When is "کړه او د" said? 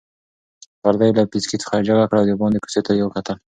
2.09-2.31